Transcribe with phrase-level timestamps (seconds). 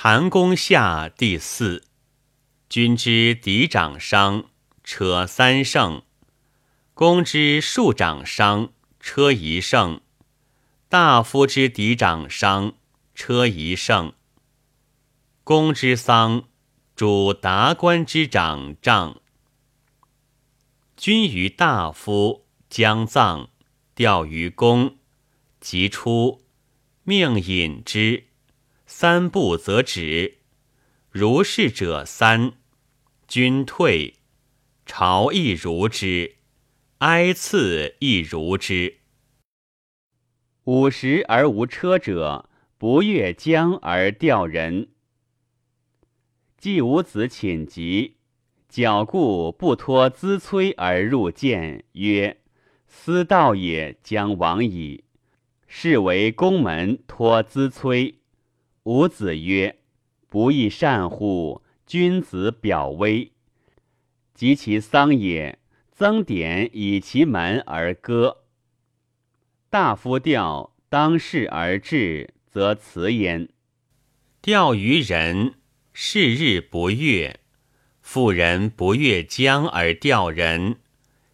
[0.00, 1.82] 谭公下第四。
[2.68, 4.44] 君之嫡长伤，
[4.84, 6.04] 车三胜；
[6.94, 9.98] 公之庶长伤，车一胜；
[10.88, 12.74] 大夫之嫡长伤，
[13.12, 14.12] 车一胜。
[15.42, 16.44] 公之丧，
[16.94, 19.20] 主达官之长杖。
[20.96, 23.50] 君于大夫将葬，
[23.96, 24.96] 吊于公，
[25.58, 26.44] 即出，
[27.02, 28.27] 命引之。
[29.00, 30.38] 三步则止，
[31.08, 32.54] 如是者三。
[33.28, 34.14] 君退，
[34.84, 36.34] 朝亦如之，
[36.98, 38.96] 哀赐亦如之。
[40.64, 44.88] 五十而无车者，不越江而钓人。
[46.56, 48.16] 季吾子寝疾，
[48.68, 52.40] 矫固不托资催而入见，曰
[52.88, 55.04] ：“思道也，将亡矣。”
[55.68, 58.17] 是为宫门托资催。
[58.84, 59.78] 吾子曰
[60.30, 61.62] ：“不亦善乎？
[61.86, 63.32] 君子表威。
[64.34, 65.58] 及其丧也，
[65.90, 68.44] 曾点以其门而歌。
[69.68, 73.48] 大夫钓当世而至，则辞焉。
[74.40, 75.54] 钓于人，
[75.92, 77.40] 是日不悦；
[78.00, 80.78] 妇人不越江而钓人，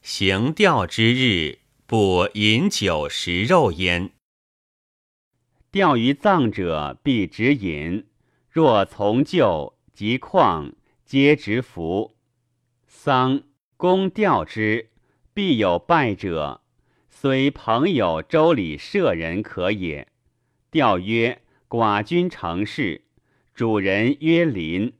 [0.02, 4.10] 行钓之日，不饮酒食肉焉。”
[5.74, 8.04] 钓于葬者，必直饮；
[8.48, 10.72] 若从旧及旷，
[11.04, 12.14] 皆直服。
[12.86, 13.42] 丧
[13.76, 14.90] 公钓之，
[15.32, 16.60] 必有败者，
[17.10, 20.06] 虽朋友周礼舍人可也。
[20.70, 23.02] 钓曰：“寡君成事。”
[23.52, 24.92] 主人曰：“临。”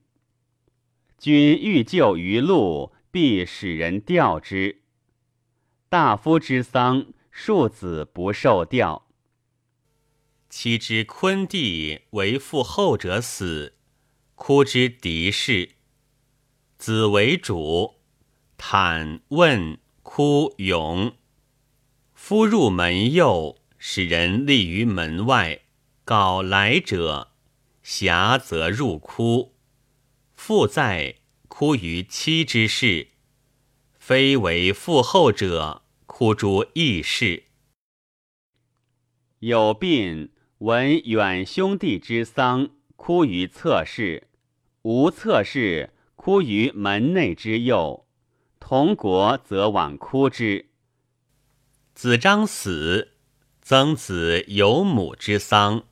[1.17, 4.81] 君欲救于路，必使人钓之。
[5.89, 9.07] 大夫之丧，庶子不受钓。
[10.57, 13.75] 妻之昆弟为父后者死，
[14.37, 15.71] 哭之敌视。
[16.79, 17.97] 子为主，
[18.57, 21.17] 坦问哭勇。
[22.13, 25.63] 夫入门右，使人立于门外，
[26.05, 27.33] 告来者，
[27.85, 29.57] 遐则入哭。
[30.37, 31.17] 父在，
[31.49, 33.09] 哭于妻之事。
[33.99, 37.47] 非为父后者，哭诸异事。
[39.41, 40.31] 有病。
[40.59, 44.23] 闻远兄弟之丧，哭于侧室；
[44.83, 48.07] 无侧室，哭于门内之右。
[48.61, 50.71] 同国则往哭之。
[51.93, 53.13] 子张死，
[53.61, 55.85] 曾子有母之丧，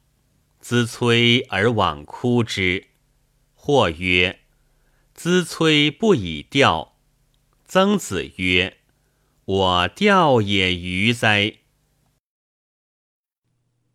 [0.61, 2.87] 资催而往哭之。
[3.55, 4.41] 或曰
[5.13, 6.97] ：“资催不以吊。”
[7.67, 8.79] 曾子曰
[9.45, 11.59] ：“我吊也于哉！”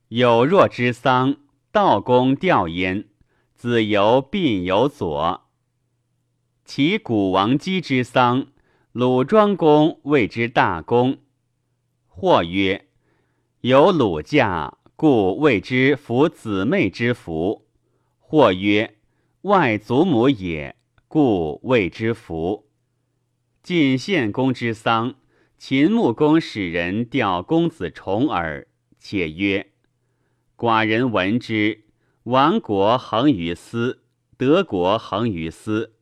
[0.10, 1.36] 有若之丧，
[1.70, 3.10] 道公吊焉。
[3.54, 5.50] 子游病有左。
[6.64, 8.48] 其古王姬之丧，
[8.94, 11.18] 鲁庄公谓之大公。
[12.08, 12.88] 或曰：
[13.62, 17.68] 有鲁驾，故谓之服姊妹之服。
[18.20, 18.96] 或曰：
[19.42, 20.78] 外祖母也，
[21.10, 22.70] 故谓之服。
[23.62, 25.16] 晋献公之丧，
[25.58, 28.68] 秦穆公使人吊公子重耳，
[28.98, 29.72] 且曰。
[30.58, 31.84] 寡人闻之，
[32.24, 34.02] 亡国恒于斯，
[34.38, 35.94] 德国恒于斯。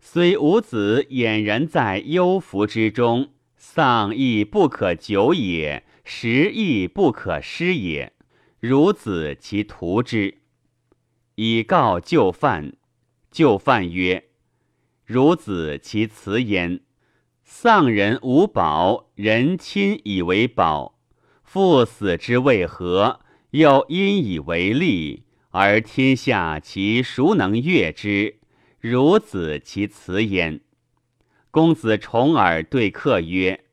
[0.00, 8.12] 虽吾子俨然在忧福之中，丧亦不可久也，食亦不可失也。
[8.60, 10.38] 孺子其图之，
[11.36, 12.72] 以告就犯。
[13.30, 14.30] 就犯曰
[15.06, 16.80] ：“孺子其辞焉。
[17.44, 20.98] 丧人无宝，人亲以为宝。
[21.44, 23.20] 父死之为何？”
[23.52, 28.36] 又因以为利，而天下其孰能悦之？
[28.80, 30.62] 孺子其辞焉。
[31.50, 33.64] 公子重耳对客曰：“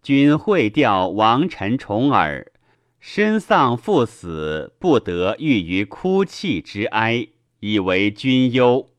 [0.00, 2.52] 君会调王臣重耳，
[3.00, 7.26] 身丧父死，不得寓于哭泣之哀，
[7.58, 8.92] 以为君忧。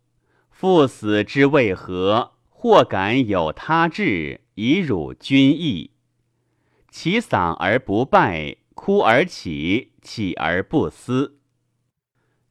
[0.52, 2.34] 父死之为何？
[2.50, 5.92] 或敢有他志，以辱君义？
[6.92, 11.40] 其丧而不败，哭而起。”起而不思。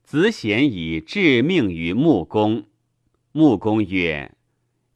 [0.02, 2.64] 子显以致命于穆公。
[3.32, 4.34] 穆公曰：“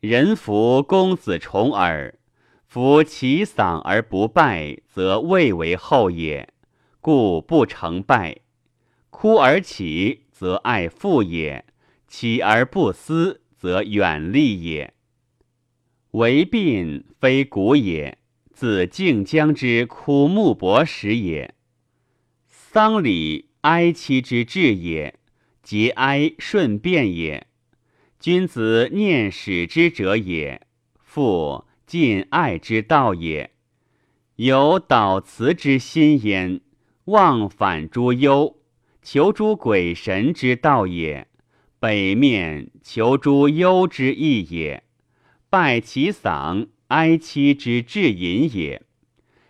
[0.00, 2.18] 人服公子重耳，
[2.64, 6.52] 夫其丧而不败，则未为后也，
[7.00, 8.38] 故不成败。
[9.10, 11.66] 哭而起，则爱父也；
[12.08, 14.94] 起而不思，则远利也。
[16.12, 18.18] 为病非古也，
[18.50, 21.54] 自晋江之哭穆伯时也。”
[22.72, 25.16] 丧礼哀戚之至也，
[25.62, 27.46] 节哀顺变也。
[28.18, 30.66] 君子念使之者也，
[30.98, 33.50] 复尽爱之道也。
[34.36, 36.62] 有导辞之心焉，
[37.04, 38.56] 忘反诸忧，
[39.02, 41.28] 求诸鬼神之道也。
[41.78, 44.82] 北面求诸忧之意也。
[45.50, 48.80] 拜其丧，哀戚之至隐也。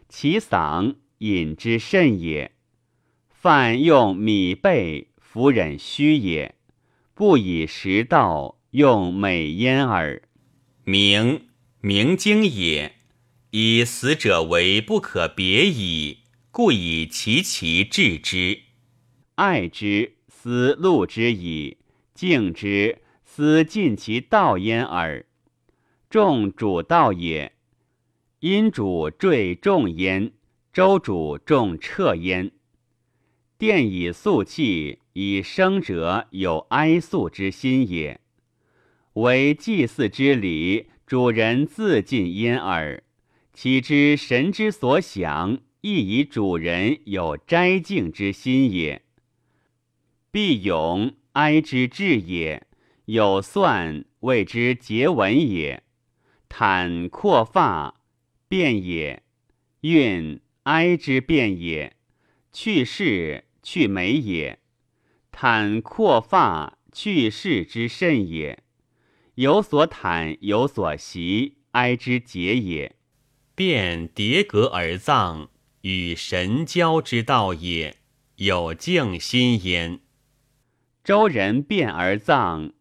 [0.09, 2.51] 其丧，饮之甚也。
[3.43, 6.55] 饭用米备，弗忍虚也。
[7.13, 8.61] 不以食道。
[8.71, 10.23] 用美焉耳，
[10.85, 11.49] 明
[11.81, 12.95] 明经也。
[13.51, 16.21] 以死者为不可别矣，
[16.53, 18.61] 故以其其治之。
[19.35, 21.79] 爱之，思戮之矣；
[22.15, 25.27] 敬之，思尽其道焉耳。
[26.09, 27.53] 众主道也，
[28.39, 30.33] 因主坠众焉，
[30.73, 32.53] 周主重彻焉。
[33.63, 38.21] 殿以肃气，以生者有哀肃之心也。
[39.13, 43.05] 为祭祀之礼，主人自尽焉耳。
[43.53, 49.03] 岂知神之所想，亦以主人有斋敬之心也。
[50.33, 52.67] 必勇哀之至也，
[53.05, 55.85] 有算谓之结文也。
[56.49, 58.01] 坦阔发
[58.49, 59.23] 变也，
[59.83, 61.95] 运哀之变也。
[62.53, 64.59] 去世去美也，
[65.31, 68.63] 坦阔发去世之甚也。
[69.37, 72.97] 有所坦，有所习，哀之节也。
[73.55, 75.49] 变叠革而葬，
[75.83, 77.97] 与神交之道也，
[78.37, 80.01] 有敬心焉。
[81.05, 82.73] 周人变而葬，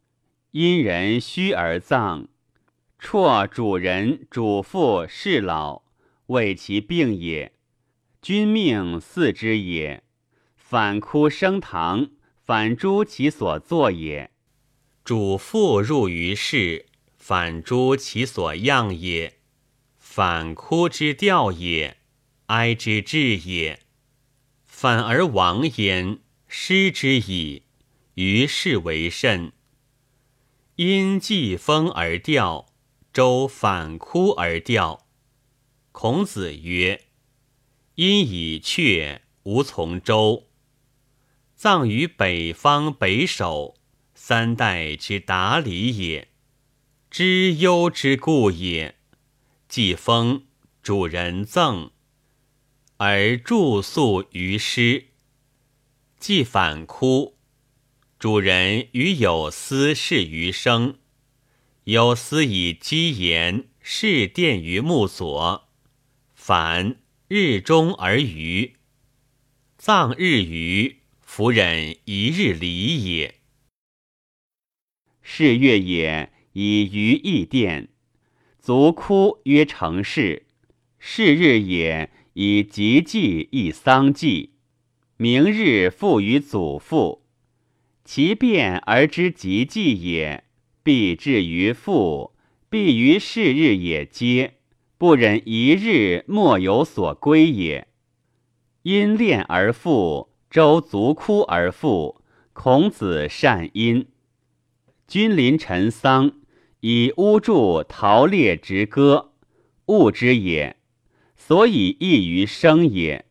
[0.52, 2.28] 殷人虚而葬。
[2.98, 5.84] 辍主人、主父、侍老，
[6.28, 7.54] 为其病也。
[8.22, 10.04] 君命祀之也。
[10.72, 12.12] 反哭升堂，
[12.46, 14.32] 反诛其所作也。
[15.04, 16.86] 主父入于室，
[17.18, 19.34] 反诛其所样也；
[20.00, 21.98] 反哭之调也，
[22.46, 23.82] 哀之至也。
[24.64, 27.64] 反而亡焉，失之矣。
[28.14, 29.52] 于是为甚。
[30.78, 32.68] 因季风而调，
[33.12, 35.06] 周反哭而调。
[35.92, 37.08] 孔子曰
[37.96, 40.48] ：“因以阙，无从周。
[41.62, 43.76] 葬于北方北首。”
[44.16, 46.30] 三代之达理也，
[47.12, 48.96] 知忧之故也。
[49.68, 50.46] 既封
[50.82, 51.92] 主人赠，
[52.98, 55.10] 而住宿于师；
[56.18, 57.38] 既反哭，
[58.18, 60.98] 主人与有司事于生，
[61.84, 65.70] 有司以积言事殿于木左，
[66.34, 66.98] 反
[67.28, 68.78] 日中而余，
[69.78, 71.01] 葬日余，
[71.34, 73.36] 夫人一日礼也。
[75.22, 77.88] 是月也，以于义殿，
[78.60, 80.48] 卒哭曰成事。
[81.00, 84.56] 是日也，以吉祭亦丧祭。
[85.16, 87.24] 明日复于祖父，
[88.04, 90.44] 其变而知吉祭也，
[90.84, 92.36] 必至于父，
[92.70, 94.56] 必于是日也皆，
[94.98, 97.88] 不忍一日莫有所归也。
[98.82, 102.22] 因恋而复，周卒哭而复，
[102.52, 104.10] 孔子善因。
[105.08, 106.34] 君临陈丧，
[106.82, 109.32] 以屋柱陶列之歌，
[109.86, 110.76] 物之也，
[111.38, 113.24] 所以异于生也。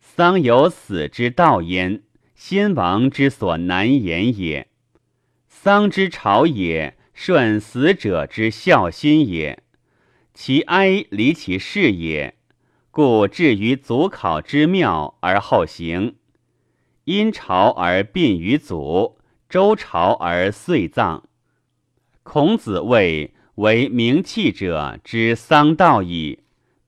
[0.00, 2.02] 丧有死之道焉，
[2.34, 4.68] 先王之所难言也。
[5.46, 9.62] 丧之朝也，顺死者之孝心也。
[10.32, 12.35] 其哀离其事也，
[12.96, 16.14] 故至于祖考之庙而后行，
[17.04, 19.18] 因朝而殡于祖。
[19.50, 21.28] 周朝而遂葬。
[22.22, 26.38] 孔子谓为名器者之丧道矣，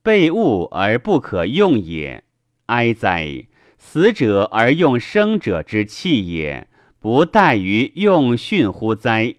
[0.03, 2.25] 备物而不可用也。
[2.65, 3.47] 哀哉！
[3.77, 9.35] 死者而用生者之器也，不待于用训乎哉？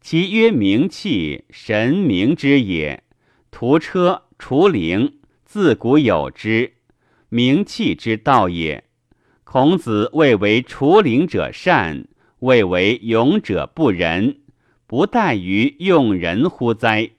[0.00, 3.02] 其曰名器，神明之也。
[3.50, 5.18] 屠车、除灵，
[5.52, 6.72] 自古有之，
[7.28, 8.84] 名器之道也。
[9.44, 12.08] 孔子谓为除灵者善。
[12.38, 14.40] 谓为勇者不仁，
[14.86, 17.10] 不待于用人乎哉？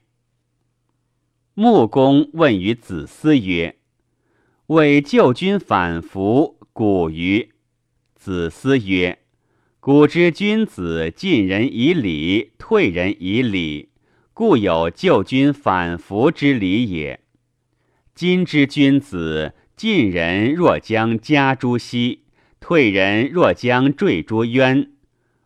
[1.54, 3.76] 穆公问于子思曰
[4.66, 7.52] ：“为救君反服，古于？”
[8.18, 9.20] 子思曰
[9.78, 13.90] ：“古之君子进人以礼，退人以礼，
[14.32, 17.20] 故有救君反服之礼也。
[18.14, 22.26] 今之君子，进人若将家诸兮，
[22.60, 24.92] 退人若将坠诸渊，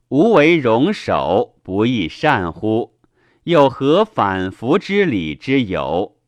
[0.08, 2.98] 无为容首，不亦善乎？
[3.44, 6.18] 又何反服之理之有？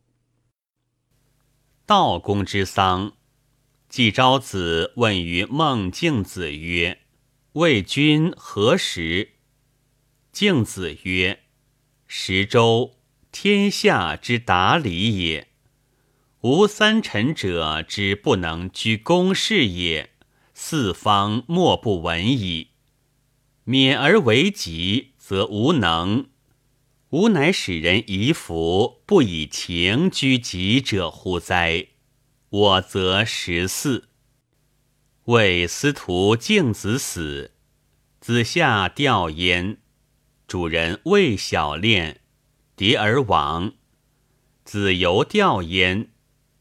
[1.84, 3.12] 道公之丧，
[3.90, 7.00] 季昭子问于孟敬子曰
[7.52, 9.32] ：“魏君何时？”
[10.32, 11.40] 敬子曰
[12.08, 12.92] ：“十周，
[13.30, 15.49] 天下之达理也。
[16.42, 20.10] 无三臣者之不能居公事也。”
[20.54, 22.68] 四方莫不闻矣。
[23.64, 26.28] 免而为己，则无能。
[27.10, 31.88] 吾乃使人夷服，不以情居己者乎哉？
[32.50, 34.10] 我则十四。
[35.24, 37.52] 为司徒敬子死，
[38.20, 39.78] 子夏吊焉。
[40.46, 42.20] 主人未小恋，
[42.76, 43.72] 蝶而亡。
[44.64, 46.09] 子由吊焉。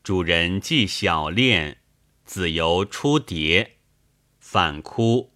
[0.10, 1.82] 主人既小恋，
[2.26, 3.76] 子由出蝶。
[4.40, 5.36] 反哭，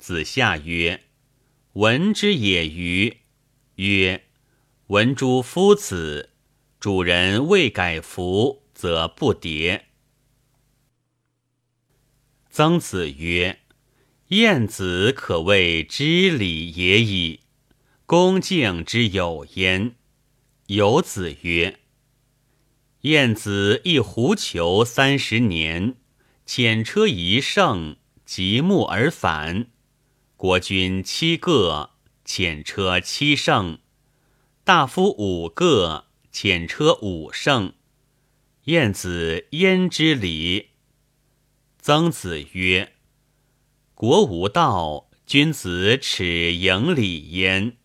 [0.00, 1.04] 子夏曰
[1.74, 3.18] ：“闻之也欤？”
[3.78, 4.24] 曰
[4.90, 6.30] ：“闻诸夫子，
[6.80, 9.82] 主人未改服，则不迭。”
[12.50, 13.60] 曾子曰
[14.30, 17.42] ：“晏子可谓知礼也已，
[18.06, 19.94] 恭敬之有焉。”
[20.66, 21.78] 有子曰
[23.02, 25.96] ：“晏子一狐裘三十年，
[26.46, 27.96] 遣车一乘。”
[28.30, 29.66] 极目而返，
[30.36, 31.90] 国君七个，
[32.24, 33.78] 遣车七乘；
[34.62, 37.72] 大夫五个，遣车五乘。
[38.66, 40.68] 晏子焉之礼？
[41.80, 42.92] 曾子曰
[43.96, 47.78] ：“国无道，君子耻盈礼焉。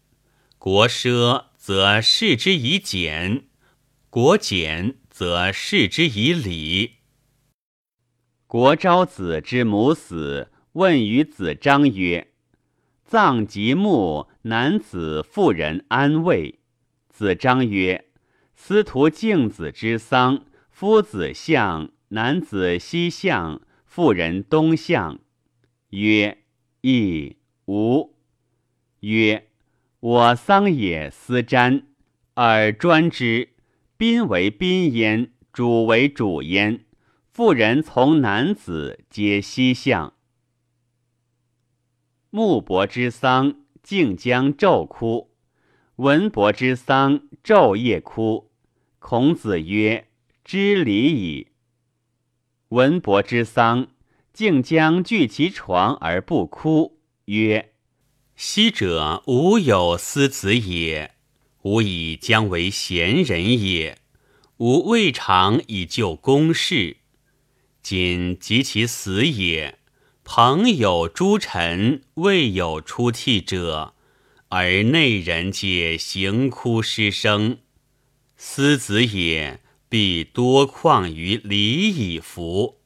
[0.60, 3.48] 国奢则视之以俭，
[4.12, 6.96] 国俭则视之以礼。”
[8.48, 12.34] 国昭子之母死，问于子张曰
[13.06, 16.60] ：“葬即墓，男子妇人安慰？”
[17.08, 18.10] 子张曰
[18.56, 25.22] ：“司徒敬子之丧，夫子向，男子西向，妇人东向。”
[25.92, 26.40] 曰
[26.84, 28.14] ：“亦无。”
[29.00, 29.48] 曰
[30.02, 31.84] ：“我丧也思瞻，
[32.34, 33.55] 而专之。
[33.98, 36.86] 宾为宾焉，主为主焉。”
[37.32, 40.14] 妇人从男子皆西向。
[42.30, 45.32] 穆伯之丧，竟将昼哭；
[45.98, 48.52] 文伯之丧，昼夜哭。
[49.00, 50.08] 孔子曰
[50.46, 51.50] ：“知礼矣。”
[52.70, 53.88] 文伯之丧，
[54.32, 57.74] 竟将据其床而不哭，曰
[58.38, 61.15] ：“昔者吾有思子也，
[61.66, 63.98] 吾以将为贤人也，
[64.58, 66.98] 吾未尝以就公事。”
[67.82, 69.80] 今及其死也，
[70.24, 73.96] 朋友诸臣未有出涕者，
[74.50, 77.58] 而内人皆行哭失声。
[78.38, 82.80] 思子也，必多况于礼以服。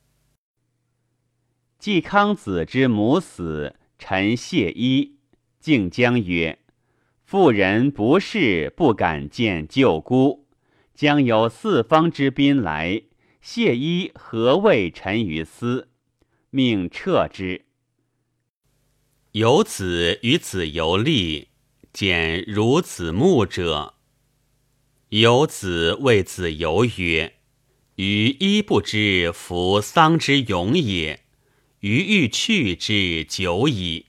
[1.77, 5.15] 季康子之母死，臣谢衣，
[5.59, 6.59] 敬将曰
[7.29, 10.47] ：“妇人不侍，不敢见舅姑，
[10.95, 13.03] 将有四方之宾来。”
[13.39, 15.89] 谢衣何谓臣于斯？
[16.49, 17.65] 命撤之。
[19.33, 21.49] 有子与子游立，
[21.93, 23.93] 见如子木者。
[25.09, 27.35] 有子谓子游曰
[27.97, 31.21] ：“余一不知夫丧之勇也，
[31.81, 34.07] 余欲去之久矣。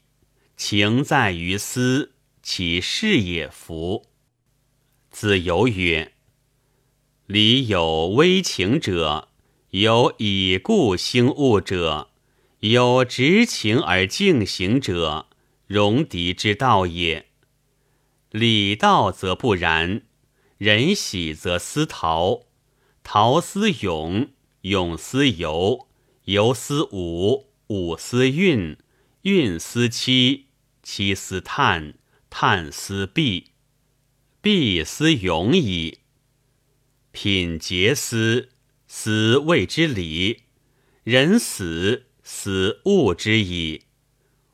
[0.56, 2.14] 情在于斯，
[2.52, 4.06] 其事也夫。”
[5.08, 6.14] 子游曰。
[7.28, 9.28] 礼有微情者，
[9.70, 12.10] 有以故兴恶者，
[12.58, 15.28] 有执情而敬行者，
[15.68, 17.26] 戎狄之道也。
[18.30, 20.02] 礼道则不然，
[20.58, 22.46] 人喜则思陶，
[23.04, 24.30] 陶思咏，
[24.62, 25.86] 咏思游，
[26.24, 28.76] 游思武，武思运，
[29.22, 30.46] 运思妻，
[30.82, 31.94] 妻思叹，
[32.30, 33.50] 叹思毕，
[34.40, 35.98] 毕思勇矣。
[37.10, 38.50] 品节思，
[38.86, 40.44] 思谓之礼；
[41.02, 43.82] 人死，死物之矣。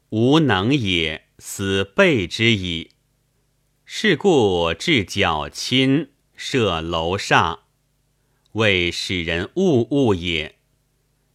[0.09, 2.93] 无能也，思备之矣。
[3.85, 7.61] 是故至角亲，设楼煞，
[8.53, 10.59] 为使人物物也。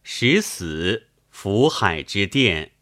[0.02, 2.72] 使死，福海之殿；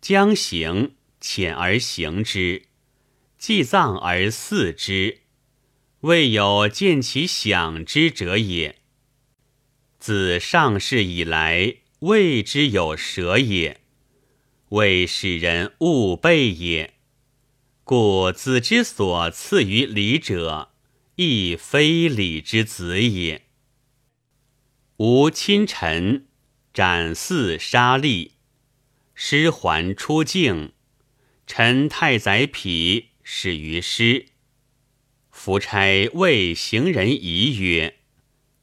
[0.00, 2.62] 将行，遣而行之；
[3.46, 5.18] 祭葬而祀之。
[6.00, 8.78] 未有见其享之者也。
[9.98, 13.82] 自上世以来，未之有舍也。
[14.70, 16.94] 未使人勿备也。
[17.84, 20.70] 故子之所赐于礼者，
[21.16, 23.42] 亦非礼之子也。
[24.96, 26.28] 吾亲臣
[26.72, 28.30] 斩嗣杀吏，
[29.14, 30.72] 师还出境，
[31.46, 34.26] 臣太宰匹始于师。
[35.30, 37.96] 夫差谓行人疑曰：“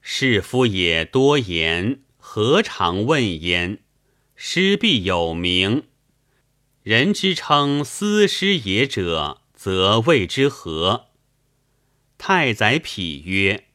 [0.01, 3.79] 士夫也多言，何尝问焉？
[4.35, 5.85] 师必有名。
[6.83, 11.07] 人之称司师也者，则谓之何？”
[12.19, 13.65] 太宰匹曰：“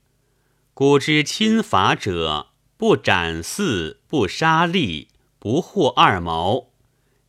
[0.72, 5.08] 古之亲法者，不斩嗣，不杀吏，
[5.40, 6.70] 不获二毛。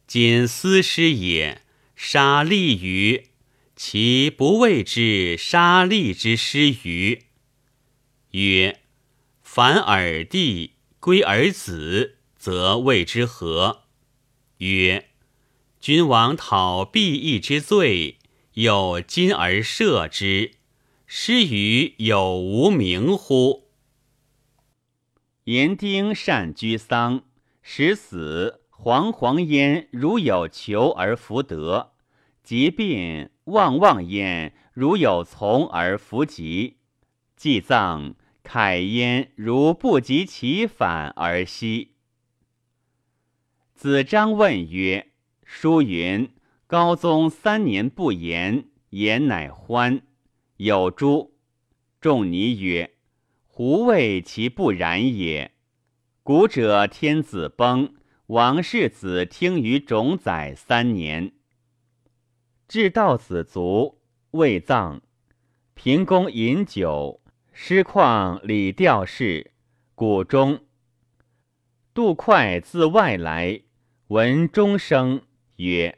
[0.05, 1.63] 今司师也，
[1.95, 3.29] 杀吏于。”
[3.79, 7.25] 其不谓之杀戮之师于？
[8.31, 8.79] 曰：
[9.43, 13.83] 凡尔弟归尔子，则谓之何？
[14.57, 15.09] 曰：
[15.79, 18.17] 君王讨必义之罪，
[18.53, 20.53] 有今而赦之，
[21.05, 23.69] 师于有无名乎？
[25.43, 27.25] 言丁善居丧，
[27.61, 31.93] 使死惶惶焉，如有求而弗得。
[32.47, 36.77] 疾病望望焉，如有从而弗及；
[37.35, 41.95] 祭葬慨焉，如不及其反而息。
[43.73, 45.11] 子张问曰
[45.43, 46.31] ：“书云：
[46.67, 50.01] 高宗三年不言，言乃欢。
[50.55, 51.35] 有诸？”
[51.99, 52.91] 仲尼曰
[53.45, 55.51] ：“胡谓其不然也？
[56.23, 57.93] 古者天子崩，
[58.27, 61.33] 王世子听于种宰三年。”
[62.67, 63.97] 至道子卒，
[64.31, 65.01] 未葬。
[65.73, 67.21] 平公饮酒，
[67.53, 69.51] 师旷礼吊事，
[69.95, 70.65] 谷中。
[71.93, 73.61] 杜快自外来，
[74.07, 75.21] 闻钟声，
[75.55, 75.97] 曰：“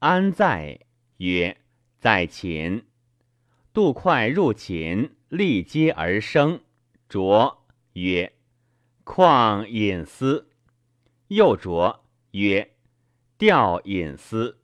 [0.00, 0.80] 安在？”
[1.18, 1.58] 曰
[2.00, 2.86] ：“在寝。”
[3.74, 6.60] 杜快入寝，立阶而生，
[7.10, 8.32] 卓曰
[9.04, 10.48] ：“况饮思？”
[11.28, 12.74] 又卓曰
[13.36, 14.56] ：“吊饮思。”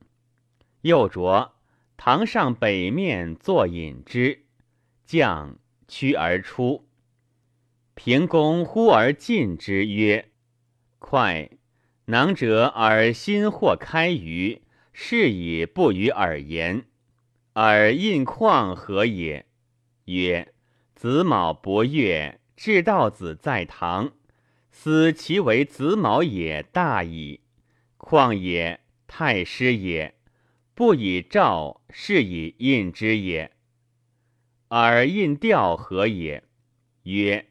[0.87, 1.57] 又着
[1.97, 4.45] 堂上北面坐饮之，
[5.05, 6.89] 将趋而出。
[7.95, 10.31] 平公呼而进之曰
[11.01, 11.51] ：“快，
[12.05, 16.85] 囊者而心或开于，是以不与尔言。
[17.55, 19.47] 尔印况何也？”
[20.07, 20.55] 曰
[20.95, 24.13] ：“子卯伯月，至道子在堂，
[24.71, 27.41] 思其为子卯也，大矣。
[27.97, 30.15] 况也，太师也。”
[30.77, 33.51] 不以诏，是以印之也。
[34.69, 36.45] 而印调何也？
[37.05, 37.47] 曰：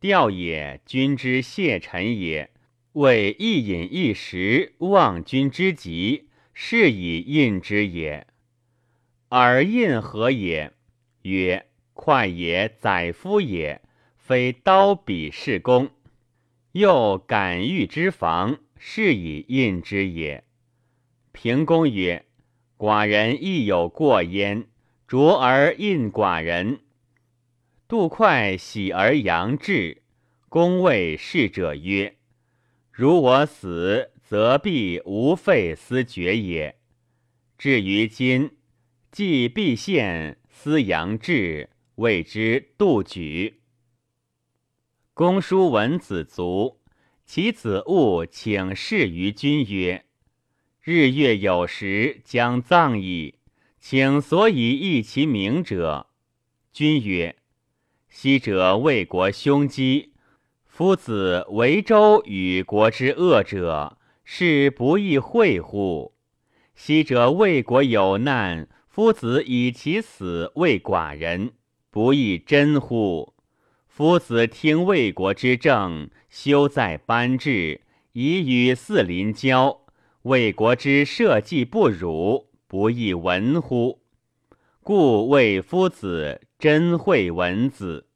[0.00, 2.50] 调也，君之谢臣也。
[2.92, 8.26] 为一饮一食，望君之急，是以印之也。
[9.28, 10.72] 而印何也？
[11.24, 13.82] 曰：快也，宰夫也，
[14.16, 15.90] 非刀笔是弓。
[16.72, 20.44] 又感欲之防，是以印之也。
[21.32, 22.24] 平公曰。
[22.82, 24.66] 寡人亦有过焉，
[25.06, 26.80] 卓而印寡人。
[27.86, 30.02] 杜快喜而扬志，
[30.48, 32.16] 公谓逝者曰
[32.90, 36.76] ：“如我死，则必无废思绝也。
[37.56, 38.50] 至于今，
[39.12, 43.60] 既必献思扬志，谓之杜举。”
[45.14, 46.80] 公叔闻子卒，
[47.24, 50.04] 其子务请示于君曰。
[50.84, 53.36] 日月有时，将葬矣，
[53.78, 56.08] 请所以议其名者。
[56.72, 57.36] 君曰：
[58.08, 60.10] 昔者魏国凶饥，
[60.66, 66.14] 夫子为周与国之恶者，是不亦会乎？
[66.74, 71.52] 昔者魏国有难，夫子以其死为寡人，
[71.92, 73.34] 不亦真乎？
[73.86, 77.82] 夫子听魏国之政，修在班至，
[78.14, 79.81] 以与四邻交。
[80.22, 83.98] 为国之社稷不辱，不亦闻乎？
[84.80, 88.06] 故谓夫子真惠文子。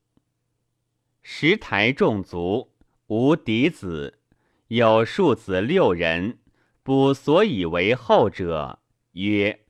[1.20, 2.70] 十台众族，
[3.08, 4.20] 无嫡子，
[4.68, 6.38] 有庶子六人。
[6.84, 8.78] 不所以为后者，
[9.14, 9.64] 曰：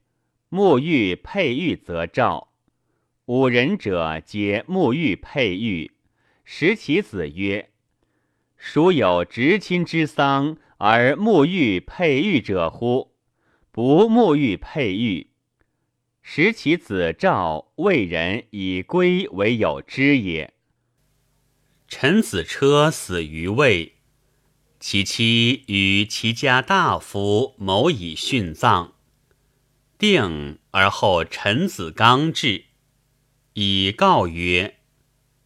[0.51, 2.53] 沐浴佩玉则赵。
[3.25, 5.93] 五人者，皆沐浴佩玉。
[6.45, 7.71] 食其子曰：
[8.59, 10.59] 孰有执亲之丧？
[10.79, 13.15] 而沐浴佩玉者乎？
[13.71, 15.31] 不沐浴佩玉，
[16.23, 20.55] 使其子赵为人以归为有之也。
[21.89, 23.97] 陈子车死于魏，
[24.81, 28.95] 其妻与其家大夫谋以殉葬，
[29.99, 32.65] 定而后陈子刚至，
[33.55, 34.79] 以告曰：“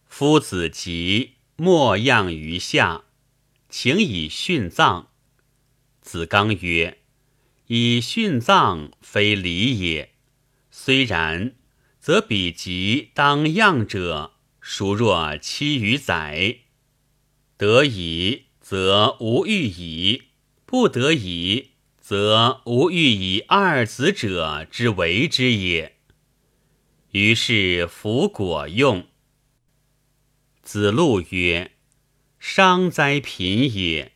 [0.07, 3.03] 夫子疾，莫恙于下，
[3.69, 5.07] 请以殉葬。”
[6.01, 6.99] 子刚曰
[7.67, 10.11] ：“以殉葬，非礼也。
[10.69, 11.55] 虽然，
[11.99, 16.57] 则彼及当样者，孰若七余载？
[17.57, 20.29] 得以。”则无欲矣，
[20.65, 25.97] 不得已，则无欲以二子者之为之也。
[27.11, 29.07] 于是弗果用。
[30.61, 31.73] 子路曰
[32.39, 34.13] ：“伤哉贫也！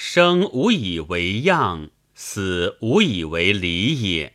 [0.00, 4.34] 生无以为样，死无以为礼也。”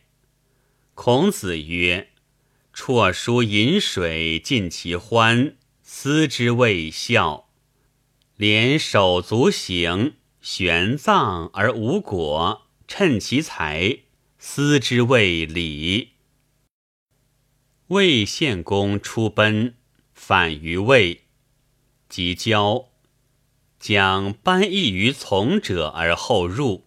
[0.92, 2.10] 孔子曰
[2.70, 7.48] ：“辍书饮水，尽其欢，斯之谓孝。”
[8.36, 14.00] 连手足行，玄葬而无果，趁其才，
[14.38, 16.10] 思之谓礼。
[17.86, 19.76] 魏献公出奔，
[20.12, 21.22] 反于魏，
[22.10, 22.90] 即交，
[23.84, 26.86] 将班邑于从者而后入。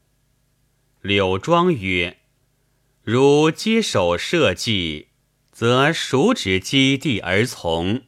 [1.00, 2.18] 柳庄曰
[3.06, 5.10] ：“如接手社稷，
[5.52, 8.02] 则孰执基地而从？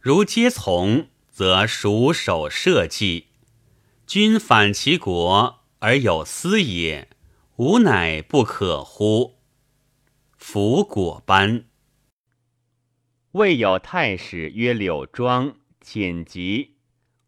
[0.00, 3.26] 如皆从。”则孰守社稷，
[4.06, 7.08] 君反其国而有私也，
[7.56, 9.38] 吾乃不可乎？
[10.38, 11.64] 夫果班。
[13.32, 16.76] 未有太史曰柳庄，寝疾。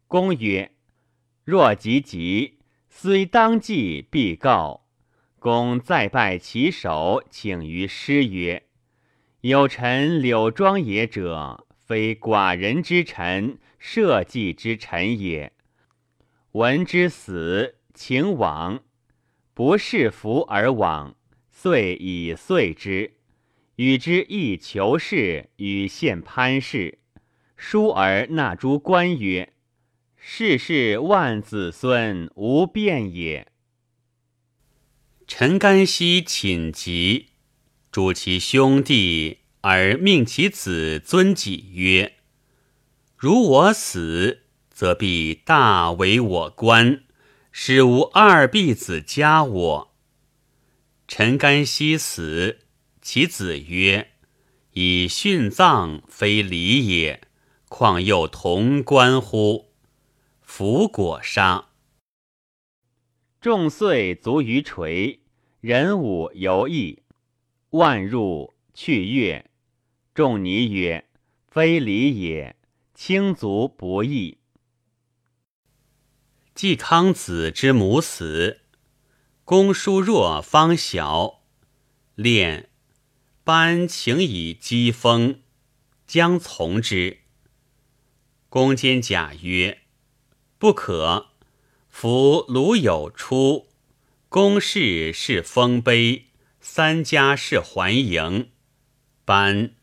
[0.07, 0.74] 公曰：
[1.45, 2.57] 若及疾，
[2.89, 4.87] 虽当祭，必告。
[5.37, 8.63] 公再拜其首，请于师曰：
[9.41, 13.59] 有臣柳庄也者，非寡人之臣。
[13.77, 15.53] 社稷之臣也，
[16.53, 18.81] 闻之死，请往，
[19.53, 21.15] 不是服而往，
[21.51, 23.13] 遂以遂之。
[23.75, 26.97] 与之亦求是，与献潘氏，
[27.55, 29.53] 书而纳诸官曰
[30.27, 33.47] ：“世世万子孙无变也。”
[35.27, 37.27] 陈干熙寝疾，
[37.91, 42.15] 主其兄弟，而命其子尊己曰。
[43.15, 47.03] 如我死，则必大为我官，
[47.51, 49.95] 使无二婢子加我。
[51.07, 52.61] 陈干熙死，
[52.99, 54.09] 其子曰
[54.73, 57.21] ：“以殉葬，非礼也，
[57.69, 59.69] 况又同官乎？”
[60.57, 61.67] 弗果杀。
[63.41, 65.19] 众岁卒于垂，
[65.59, 67.03] 人武犹义，
[67.71, 69.51] 万入去月。
[70.13, 71.09] 仲尼曰
[71.51, 72.55] ：“非礼也。”
[72.95, 74.37] 轻足不义。
[76.53, 78.61] 季康子之母死，
[79.43, 81.41] 公叔若方小，
[82.15, 82.69] 练
[83.43, 85.41] 班请以讥封，
[86.07, 87.23] 将从之。
[88.47, 89.81] 公坚甲曰
[90.65, 91.27] ：“不可。
[91.89, 93.67] 夫鲁有出，
[94.29, 98.49] 公室是丰碑，三家是还迎，
[99.25, 99.75] 班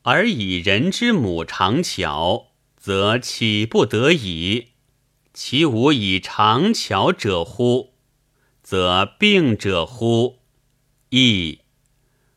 [0.00, 2.46] 而以人之母长巧。”
[2.80, 4.68] 则岂不得已？
[5.34, 7.92] 其无以长巧者乎？
[8.62, 10.38] 则病者乎？
[11.10, 11.58] 亦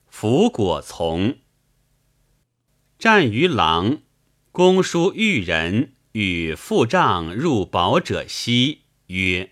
[0.10, 1.38] 弗果从。
[3.00, 4.00] 战于狼，
[4.52, 9.52] 公叔遇人与父丈入保者息曰：“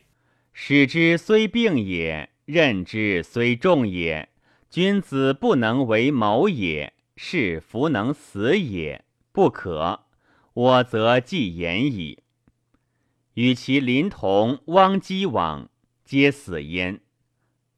[0.54, 4.30] 使之虽病也，任之虽重也，
[4.70, 10.06] 君子不能为谋也，是弗能死也，不可。”
[10.56, 12.20] 我则既言矣。
[13.34, 15.70] 与其临同汪姬往，
[16.06, 17.02] 皆死焉。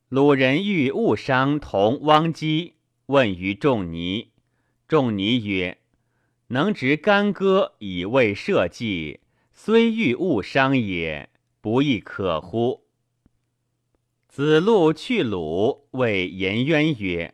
[0.10, 2.74] 鲁人欲误伤同汪姬，
[3.08, 4.30] 问于仲尼。
[4.88, 5.80] 仲尼曰
[6.48, 9.20] ：“能执干戈以为社稷，
[9.54, 11.30] 虽欲误伤也，
[11.62, 12.86] 不亦可乎？”
[14.28, 17.34] 子路去鲁，谓颜渊曰：“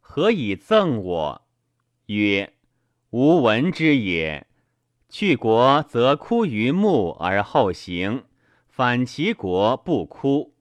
[0.00, 1.42] 何以赠我？”
[2.06, 2.54] 曰
[3.10, 4.46] ：“吾闻之也。”
[5.08, 8.24] 去国则哭于目而后行，
[8.68, 10.54] 反其国不哭，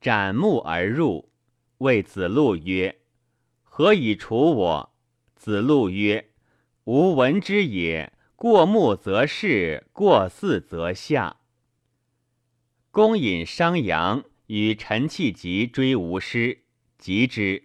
[0.00, 1.30] 斩木而入。
[1.78, 2.98] 谓子路曰
[3.62, 4.90] ：“何以处我？”
[5.36, 6.27] 子路曰
[6.88, 8.14] ：“吾闻之也。
[8.34, 11.36] 过目则视，过四则下。”
[12.90, 16.62] 公引商阳与陈弃疾追吴师，
[16.96, 17.64] 及之。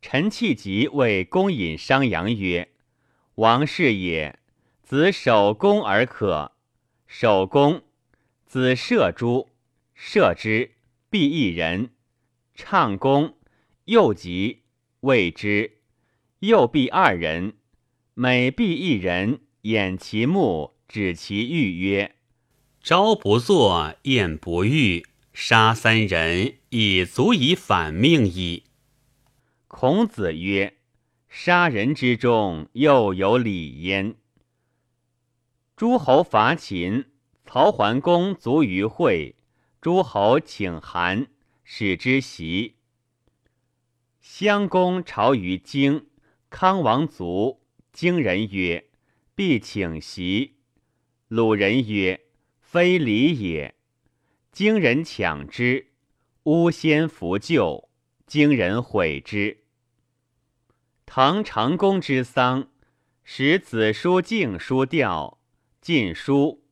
[0.00, 2.70] 陈弃疾谓公引商阳曰
[3.36, 4.38] ：“王氏也。”
[4.80, 6.52] 子守公而可，
[7.06, 7.82] 守公，
[8.46, 9.50] 子射诸，
[9.92, 10.70] 射之，
[11.10, 11.90] 必一人。
[12.54, 13.36] 唱功，
[13.84, 14.62] 又及，
[15.00, 15.82] 谓之。
[16.38, 17.57] 右必二人，
[18.20, 22.16] 每必一人，掩其目，指其欲曰
[22.82, 28.64] ：“朝不作，宴不欲，杀三人，已足以反命矣。”
[29.68, 30.78] 孔子曰
[31.30, 34.16] ：“杀人之中，又有礼焉。”
[35.76, 37.04] 诸侯伐秦，
[37.46, 39.36] 曹桓公卒于会，
[39.80, 41.28] 诸侯请韩，
[41.62, 42.74] 使之席。
[44.20, 46.06] 襄公朝于京。
[46.50, 47.60] 康王卒，
[47.92, 48.88] 荆人曰
[49.34, 50.56] ：“必请席。”
[51.28, 52.20] 鲁人曰
[52.60, 53.74] ：“非礼也。”
[54.52, 55.92] 荆人抢之，
[56.44, 57.88] 诬先弗救，
[58.26, 59.64] 荆人毁之。
[61.06, 62.68] 唐长公之丧，
[63.24, 65.38] 使子叔敬叔吊，
[65.80, 66.64] 晋书，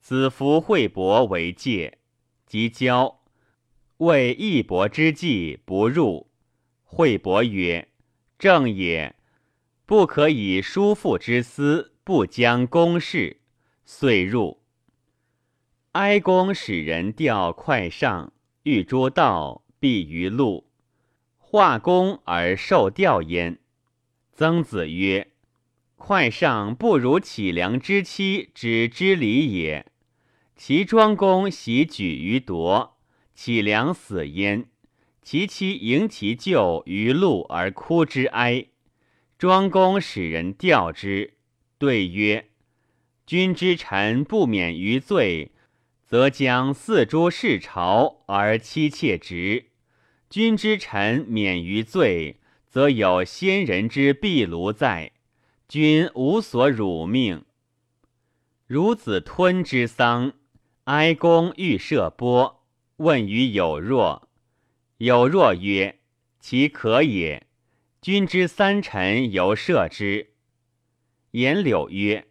[0.00, 1.98] 子服惠伯为戒，
[2.44, 3.20] 即交，
[3.98, 6.30] 谓义伯之计不入。
[6.82, 7.88] 惠伯曰
[8.38, 9.14] ：“正也。”
[9.88, 13.40] 不可以叔父之私，不将公事，
[13.86, 14.60] 遂入。
[15.92, 20.68] 哀公使人吊快上，欲诸道，必于路。
[21.38, 23.60] 化公而受吊焉。
[24.34, 25.28] 曾子曰
[25.96, 29.86] ：“快上不如杞梁之妻之之礼也。
[30.54, 32.98] 其庄公喜举于夺，
[33.34, 34.68] 杞梁死焉，
[35.22, 38.66] 其妻迎其舅于路而哭之哀。”
[39.38, 41.34] 庄公使人吊之，
[41.78, 42.48] 对曰
[43.24, 45.52] ：“君之臣不免于罪，
[46.04, 49.66] 则将四诸事朝而妻妾直；
[50.28, 55.12] 君之臣免于罪，则有先人之壁炉在，
[55.68, 57.44] 君无所辱命。”
[58.68, 60.32] 孺子吞之丧，
[60.84, 62.64] 哀公欲射波，
[62.96, 64.28] 问于有若，
[64.96, 66.00] 有若曰
[66.40, 67.44] ：“其可也。”
[68.00, 70.28] 君之三臣犹射之。
[71.32, 72.28] 颜柳曰：“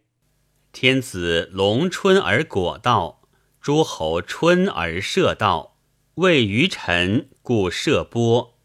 [0.72, 3.20] 天子龙春而果道，
[3.60, 5.76] 诸侯春而射道。
[6.14, 8.58] 谓于臣，故射波。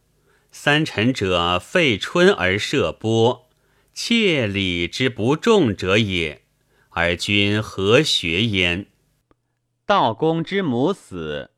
[0.49, 3.49] 三臣者废春而射波，
[3.93, 6.43] 切礼之不重者也。
[6.91, 8.85] 而君何学焉？”
[9.85, 11.51] 道公之母死，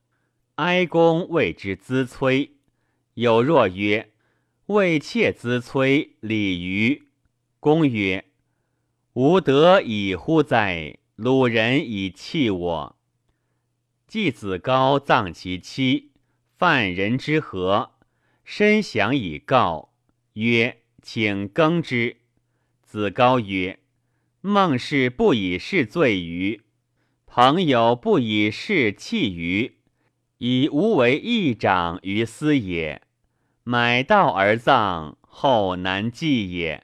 [0.56, 2.56] 哀公谓之咨催。
[3.14, 4.10] 有若曰。
[4.68, 7.04] 为妾资催，礼于
[7.60, 8.26] 公曰
[9.14, 10.98] ：“吾得以乎哉？
[11.16, 12.96] 鲁人以弃我。”
[14.08, 16.14] 季子高葬其妻，
[16.58, 17.92] 犯人之何？
[18.44, 19.94] 身降以告，
[20.34, 22.18] 曰：“请更之。”
[22.82, 23.78] 子高曰
[24.42, 26.64] ：“孟氏不以是罪于
[27.28, 29.78] 朋友，不以是弃于，
[30.40, 33.04] 以无为义长于斯也。”
[33.68, 36.84] 买道而葬，后难继也。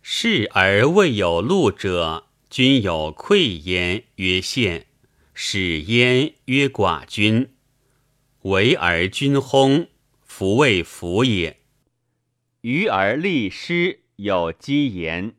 [0.00, 4.86] 是而未有禄者，君有愧焉，曰献；
[5.34, 7.50] 使焉，曰寡君。
[8.44, 9.88] 为而君薨，
[10.22, 11.58] 弗谓福也。
[12.62, 15.32] 愚而立师，有积言；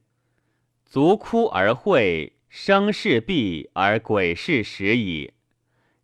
[0.86, 5.34] 足枯而会，生事毕而鬼事始矣。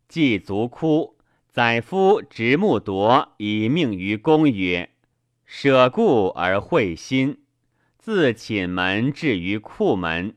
[0.08, 1.15] 既足枯。
[1.56, 4.90] 宰夫执木铎以命于公曰
[5.46, 7.38] ：“舍故而会心，
[7.96, 10.36] 自寝门至于库门。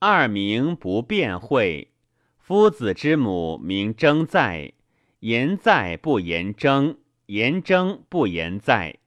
[0.00, 1.92] 二名不辩会。
[2.36, 4.72] 夫子之母名征在，
[5.20, 8.98] 言在不言征，言征不言在。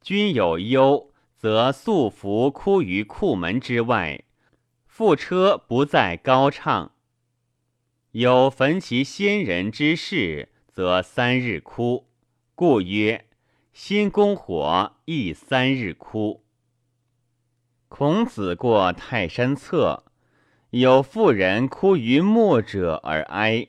[0.00, 4.22] 君有忧，则素服哭于库门之外，
[4.86, 6.92] 复车不在高唱。”
[8.16, 12.08] 有焚其先人之事，则三日哭，
[12.54, 13.26] 故曰：
[13.74, 16.42] 心公火，亦三日哭。
[17.88, 20.04] 孔子过泰山侧，
[20.70, 23.68] 有妇人哭于末者而哀，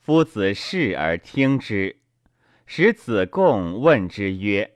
[0.00, 2.00] 夫子视而听之，
[2.66, 4.72] 使子贡问之曰：“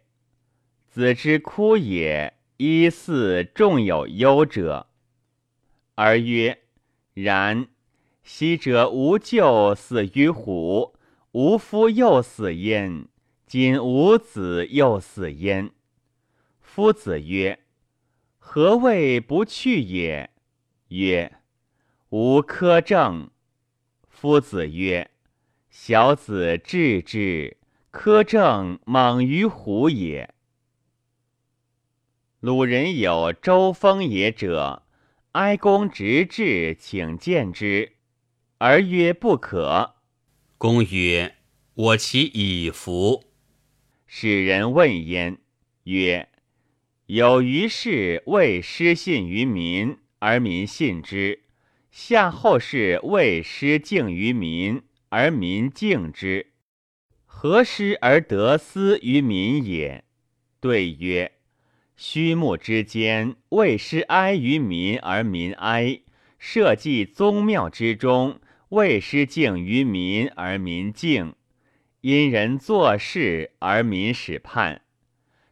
[0.87, 4.87] 子之哭也，依似众有忧者。”
[5.97, 6.61] 而曰
[7.15, 7.67] ：“然。”
[8.29, 10.97] 昔者无舅死于虎，
[11.31, 13.07] 无夫又死焉；
[13.47, 15.71] 今无子又死焉。
[16.61, 17.61] 夫子曰
[18.37, 20.29] ：“何谓不去也？”
[20.91, 21.39] 曰
[22.11, 23.31] ：“无苛政。”
[24.11, 25.09] 夫子曰
[25.71, 27.57] ：“小子治之，
[27.93, 30.35] 苛政猛于虎也。”
[32.41, 34.83] 鲁人有周封也者，
[35.31, 37.93] 哀公直至，请见之。
[38.59, 39.97] 而曰不可。
[40.57, 41.37] 公曰
[41.75, 43.25] ：“我其以服。”
[44.09, 45.39] 使人问焉，
[45.85, 46.29] 曰
[47.07, 51.41] ：“有于事未失信于民，而民信之；
[51.91, 56.53] 夏后事未失敬于民，而民敬之。
[57.27, 60.05] 何失而得思于民也？”
[60.61, 61.33] 对曰
[61.95, 66.01] ：“虚木之间，未失哀于民而民哀；
[66.39, 71.35] 社稷宗庙之中，未失敬于民而民敬。”
[72.03, 74.83] 因人做事而民始叛，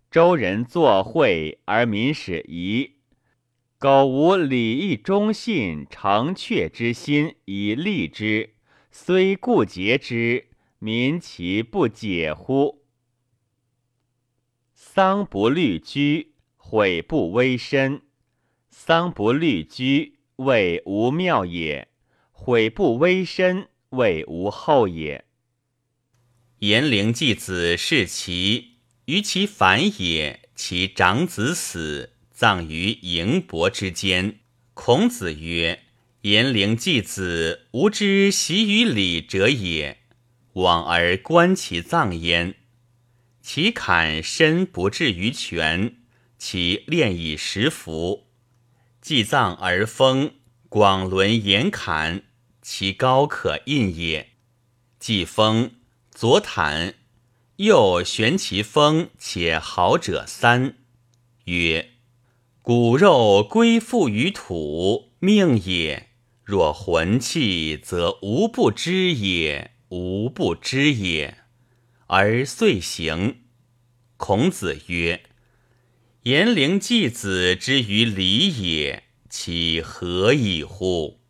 [0.08, 2.92] 周人作会而民始疑。
[3.76, 8.54] 苟无礼义忠信、诚确之心以立之，
[8.92, 10.46] 虽固节之，
[10.78, 12.84] 民其不解乎？
[14.74, 18.02] 丧不虑居，毁不危身。
[18.70, 21.88] 丧不虑居，谓无庙也；
[22.44, 25.24] 毁不微身，谓无后也。
[26.58, 28.72] 颜陵季子是其，
[29.06, 34.40] 于其反也，其长子死，葬于营伯之间。
[34.74, 35.84] 孔子曰
[36.20, 40.00] ：“颜陵季子吾之习于礼者也，
[40.52, 42.56] 往而观其葬焉。
[43.40, 45.96] 其坎身不至于全，
[46.36, 48.26] 其练以食服。
[49.00, 50.34] 既葬而封，
[50.68, 52.24] 广伦严坎，
[52.64, 54.30] 其高可印也。
[54.98, 55.70] 既封。”
[56.14, 56.94] 左袒，
[57.56, 60.76] 右悬其风，且好者三。
[61.46, 61.90] 曰：
[62.62, 66.10] 骨肉归附于土，命也；
[66.44, 71.38] 若魂气，则无不知也，无不知也。
[72.06, 73.40] 而遂行。
[74.16, 75.24] 孔子曰：
[76.22, 81.23] 颜陵季子之于礼也，其何以乎？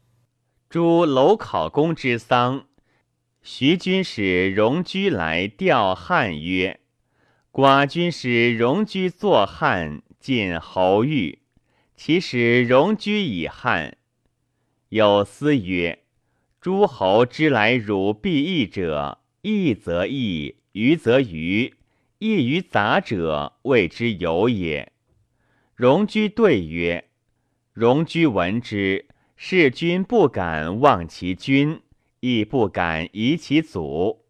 [0.75, 2.67] 诸楼考公之丧。
[3.43, 6.81] 徐君使荣居来吊汉曰
[7.55, 11.39] ：“寡君使荣居作汉，进侯玉。
[11.95, 13.99] 其使荣居以汉。
[14.89, 16.01] 有司曰
[16.61, 21.75] ：‘诸侯之来汝必义者，义则义，愚则愚。
[22.19, 24.91] 义于杂者，谓之有也。’
[25.77, 27.05] 荣居对曰
[27.73, 31.81] ：‘荣居闻之，士君不敢忘其君。’”
[32.27, 34.25] 亦不敢疑其祖。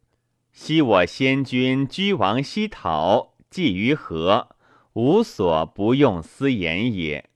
[0.51, 4.57] 昔我先君居王西逃，寄于河，
[4.95, 7.31] 无所不用私言也。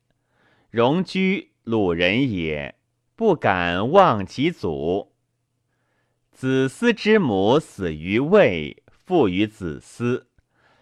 [0.70, 2.74] 荣居鲁人也，
[3.14, 5.12] 不敢忘其祖。
[6.33, 10.26] 子思之母死于魏，父于子思。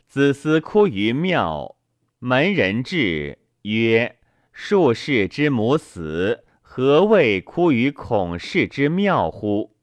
[0.09, 1.77] 子思哭于庙，
[2.19, 4.17] 门人至，曰
[4.53, 6.45] ：“术士之母死。”
[6.79, 9.75] 何谓哭于孔氏之庙乎？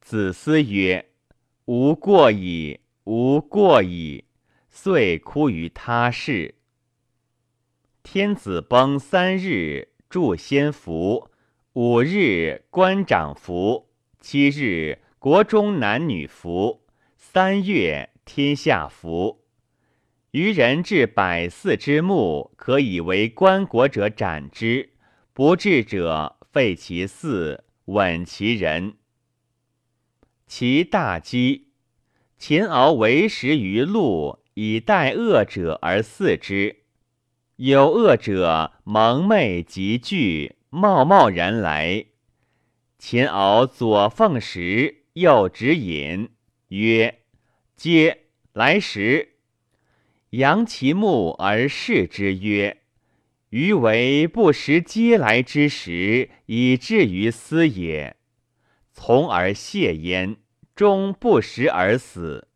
[0.00, 1.10] 子思曰
[1.68, 4.24] ：“吾过矣，吾过矣。”
[4.72, 6.54] 遂哭于他室。
[8.02, 11.28] 天子崩三日，祝先服；
[11.74, 16.80] 五日，官长服；七日，国中男女服；
[17.18, 19.44] 三月，天下服。
[20.30, 24.91] 愚人至百祀之墓，可以为棺椁者斩之。
[25.44, 28.94] 不治者废其嗣，稳其人。
[30.46, 31.72] 其大饥，
[32.38, 36.84] 秦敖为食于路，以待恶者而祀之。
[37.56, 42.06] 有恶者蒙昧及惧，贸贸然来。
[42.96, 46.30] 秦敖左奉食，右执饮，
[46.68, 47.18] 曰
[47.76, 48.16] ：“嗟
[48.52, 49.38] 来食。”
[50.30, 52.81] 扬其目而视之，曰。
[53.52, 58.16] 余为不食嗟来之食，以至于斯也。
[58.94, 60.36] 从而谢焉，
[60.74, 62.48] 终不食而死。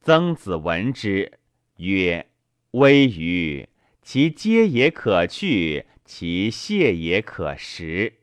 [0.00, 1.40] 曾子闻之，
[1.78, 2.28] 曰
[2.72, 3.68] ：“微于
[4.02, 8.20] 其嗟也可去，其谢也可食。”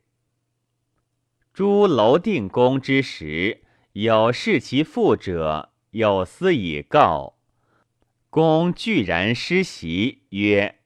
[1.52, 3.60] 诸楼定公之时，
[3.92, 7.36] 有事其父者，有司以告。
[8.30, 10.76] 公惧然失席，曰。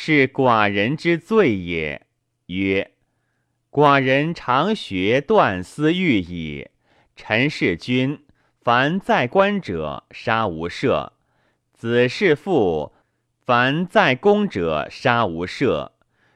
[0.00, 2.06] 是寡人之罪也。
[2.46, 2.92] 曰：
[3.68, 6.68] 寡人常学断丝欲矣。
[7.16, 8.24] 陈氏君，
[8.60, 11.10] 凡在官者，杀无赦；
[11.74, 12.94] 子弑父，
[13.44, 15.90] 凡在公者，杀无赦。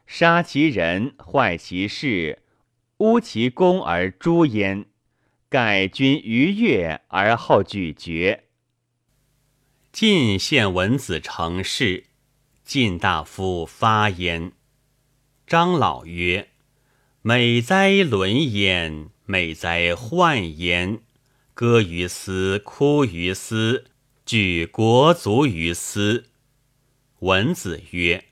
[0.08, 2.42] 杀其人，坏其事，
[2.96, 4.86] 污其功而诛焉。
[5.48, 8.42] 盖君逾越而后举绝。
[9.92, 12.06] 晋献文子成事。
[12.64, 14.52] 晋大夫发焉，
[15.46, 16.48] 张老曰
[17.20, 21.00] ：“美哉伦焉，美哉患焉！
[21.54, 23.84] 歌于斯，哭于斯，
[24.24, 26.30] 举国足于斯。
[27.18, 28.24] 文子曰：“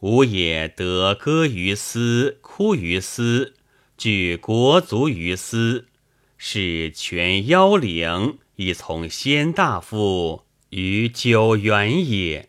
[0.00, 3.54] 吾也得歌于斯，哭于斯，
[3.96, 5.88] 举国足于斯，
[6.36, 12.47] 是全妖灵，以从先大夫于九原也。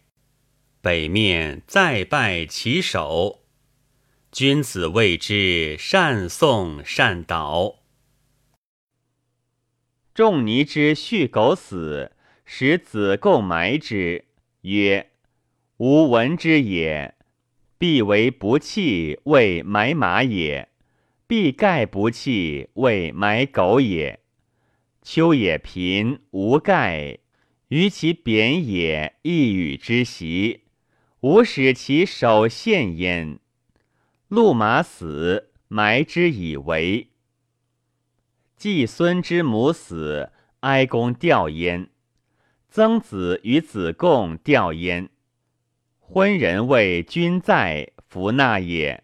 [0.82, 3.44] 北面再拜其首。
[4.32, 7.80] 君子谓之善颂善导。”
[10.14, 12.12] 仲尼之续狗死，
[12.46, 14.26] 使子贡埋之，
[14.62, 15.12] 曰
[15.78, 17.16] ：“吾闻之也。
[17.78, 20.68] 必为不弃，为埋马也；
[21.26, 24.20] 必盖不弃，为埋狗也。
[25.02, 27.20] 秋也贫，无盖，
[27.70, 30.66] 于其贬也，亦与之袭。
[31.22, 33.40] 吾使其首献焉。
[34.30, 37.10] 鹿马死，埋之以为。”
[38.56, 41.90] 季孙之母死，哀公吊焉。
[42.70, 45.10] 曾子与子贡吊焉。
[46.00, 49.04] 昏人谓君在，弗纳也。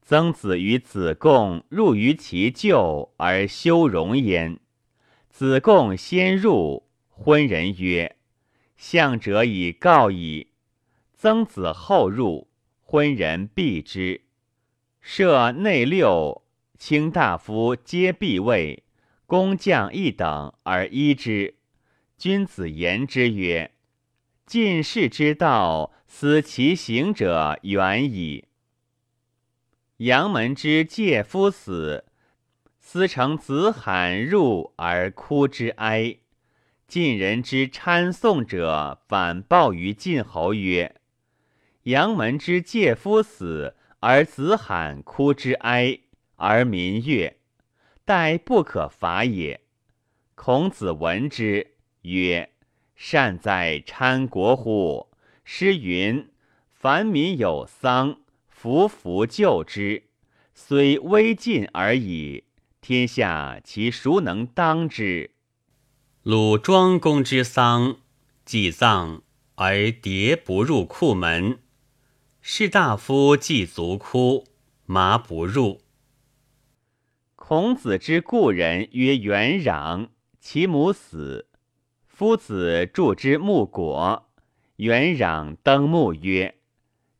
[0.00, 4.58] 曾子与子贡入于其厩而修容焉。
[5.30, 8.16] 子贡先入，昏人曰
[8.76, 10.48] ：“相者以告矣。”
[11.22, 12.48] 曾子后入，
[12.80, 14.22] 昏人避之。
[15.00, 16.42] 设内六，
[16.76, 18.82] 卿大夫皆必位。
[19.24, 21.54] 工匠一等而依之。
[22.18, 23.70] 君子言之曰
[24.46, 28.46] ：“进士之道，思其行者远矣。”
[29.98, 32.04] 阳门之介夫死，
[32.80, 36.16] 思成子罕入而哭之哀。
[36.88, 40.96] 晋人之参送者反报于晋侯曰
[41.84, 45.98] ：“阳门之介夫死，而子罕哭之哀，
[46.36, 47.38] 而民悦。”
[48.04, 49.60] 待不可伐也。
[50.34, 52.50] 孔子闻之曰
[52.96, 55.08] ：“善哉参国乎！
[55.44, 56.28] 诗云
[56.74, 58.18] ：‘凡民有丧，
[58.48, 60.02] 夫弗救之，
[60.52, 62.44] 虽微尽而已。
[62.80, 65.30] 天下其孰能当之？’”
[66.24, 67.98] 鲁庄公之丧，
[68.44, 69.22] 祭葬
[69.54, 71.58] 而牒不入库门；
[72.44, 74.44] 士大夫既足哭，
[74.84, 75.80] 麻不入。
[77.36, 80.08] 孔子之故人曰元壤，
[80.40, 81.46] 其母死，
[82.04, 84.28] 夫子助之木果。
[84.76, 86.56] 元壤登木曰：“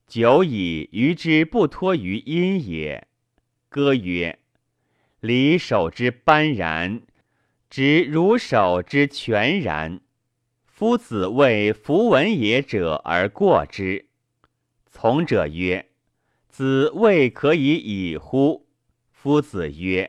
[0.09, 3.07] 久矣，于之不托于阴也。”
[3.70, 4.41] 歌曰
[5.20, 7.01] ：“离手之斑然，
[7.70, 10.01] 执如手之全然。”
[10.66, 14.07] 夫子谓弗闻也者而过之。
[15.03, 15.91] 从者曰
[16.47, 18.69] ：“子未可以已乎？”
[19.11, 20.09] 夫子曰：“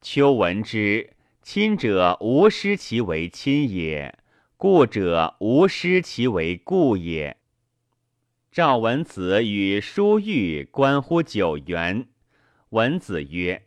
[0.00, 1.10] 秋闻之，
[1.42, 4.18] 亲者无失其为亲也，
[4.56, 7.36] 故者无失其为故也。”
[8.50, 12.08] 赵文子与叔玉关乎九原，
[12.70, 13.66] 文子曰：“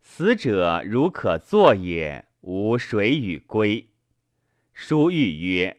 [0.00, 3.88] 死者如可作也，吾谁与归？”
[4.72, 5.78] 叔玉曰：“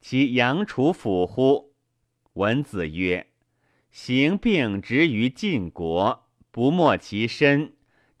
[0.00, 1.74] 其阳处府乎？”
[2.34, 3.26] 文子曰
[3.92, 7.74] ：“行病执于晋国，不没其身。”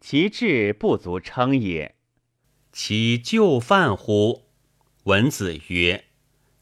[0.04, 1.94] 其志不足称也，
[2.72, 4.46] 其就犯乎？
[5.04, 6.06] 文子曰：“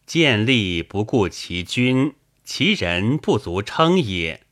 [0.04, 2.12] 见利不顾其君，
[2.44, 4.42] 其人不足称也。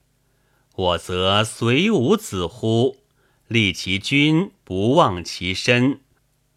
[0.75, 2.97] 我则随吾子乎？
[3.47, 5.99] 利其君，不忘其身；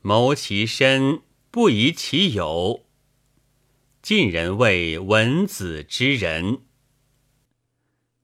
[0.01, 1.19] 谋其身，
[1.51, 2.85] 不疑其友。
[4.01, 6.61] 晋人谓文子之人。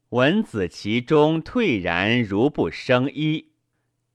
[0.10, 3.50] 文子其中退然如不生衣。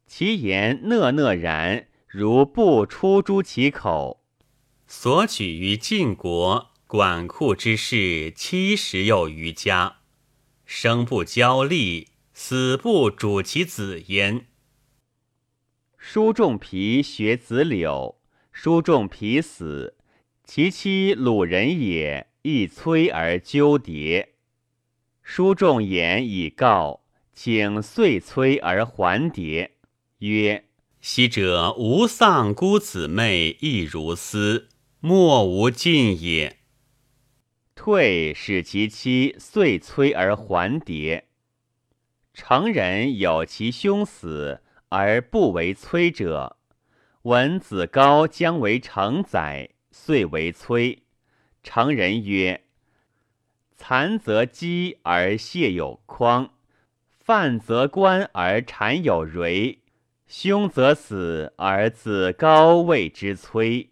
[0.07, 4.25] 其言讷讷然，如不出诸其口。
[4.87, 9.99] 所举于晋国管库之事七十有余家，
[10.65, 14.47] 生不交力，死不主其子焉。
[15.97, 18.19] 叔仲皮学子柳，
[18.51, 19.97] 叔仲皮死，
[20.45, 24.32] 其妻鲁人也，亦摧而纠迭。
[25.23, 27.01] 叔仲言以告，
[27.33, 29.71] 请遂催而还迭。
[30.19, 30.65] 曰：
[31.01, 34.69] 昔者无丧姑姊妹亦如斯，
[35.01, 36.59] 莫无尽也。
[37.75, 41.23] 退使其妻遂催而还迭。
[42.35, 46.57] 成人有其兄死而不为催者，
[47.23, 51.03] 闻子高将为成宰，遂为催。
[51.63, 52.65] 成人曰：
[53.85, 56.51] 残则饥而谢有匡，
[57.19, 59.81] 犯则官而产有蕤。
[60.29, 63.89] 兄则死而子高位之摧。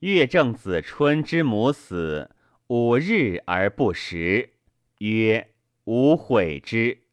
[0.00, 2.32] 月正子春之母死
[2.66, 4.50] 五日而不食，
[4.98, 5.52] 曰：
[5.84, 7.04] 吾悔之。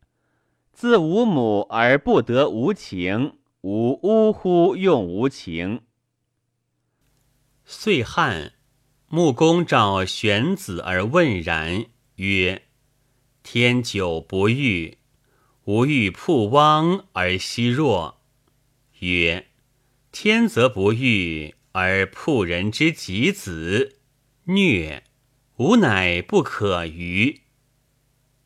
[0.74, 5.84] 自无母而不得无情，吾呜呼用无情。
[7.64, 8.54] 岁汉，
[9.12, 11.86] 穆公召玄子而问然，
[12.18, 12.62] 曰：
[13.42, 15.00] 天久不遇。
[15.64, 18.22] 吾欲曝汪而息若，
[19.00, 19.48] 曰：
[20.12, 23.98] 天则不遇而曝人之己子，
[24.44, 25.04] 虐，
[25.58, 27.42] 吾乃不可逾。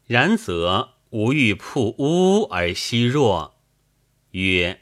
[0.05, 3.59] 然则吾欲曝乌而息若，
[4.31, 4.79] 曰：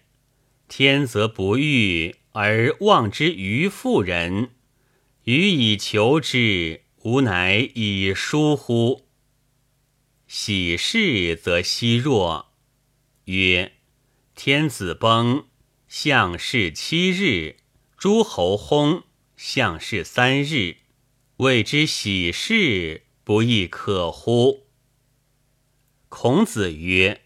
[0.67, 4.51] 天则不遇而望之于妇人，
[5.25, 9.07] 予以求之，吾乃以疏乎？
[10.25, 12.47] 喜事则息若，
[13.25, 13.73] 曰：
[14.33, 15.45] 天子崩，
[15.87, 17.57] 相事七日；
[17.95, 19.03] 诸侯薨，
[19.37, 20.77] 相事三日。
[21.37, 24.65] 谓之喜事，不亦可乎？
[26.09, 27.21] 孔子曰：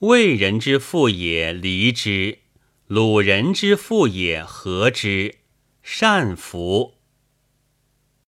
[0.00, 2.40] 魏人之父也，离之；
[2.86, 5.36] 鲁人之父也，和之。
[5.82, 6.93] 善服。